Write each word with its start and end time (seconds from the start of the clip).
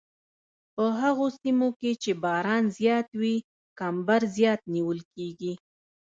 په 0.75 0.85
هغو 0.99 1.27
سیمو 1.41 1.69
کې 1.79 1.91
چې 2.03 2.11
باران 2.23 2.63
زیات 2.77 3.07
وي 3.19 3.35
کمبر 3.79 4.21
زیات 4.35 4.61
نیول 4.73 4.99
کیږي 5.13 5.53